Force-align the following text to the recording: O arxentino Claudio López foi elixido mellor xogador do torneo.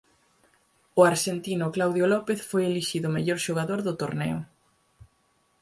O 0.99 1.01
arxentino 1.11 1.71
Claudio 1.75 2.05
López 2.13 2.39
foi 2.49 2.63
elixido 2.65 3.13
mellor 3.15 3.39
xogador 3.45 3.79
do 3.87 3.93
torneo. 4.01 4.37